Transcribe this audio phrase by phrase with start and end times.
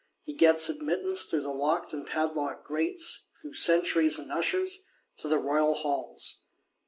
[0.23, 4.83] He gets admittance through the locked and padlocked Grates, through sentries and ushers,
[5.17, 6.45] to the Royal Halls.